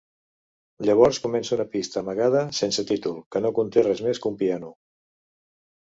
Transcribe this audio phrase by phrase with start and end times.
[0.87, 4.77] Llavors comença una pista amagada sense títol, que no conté res més que un piano.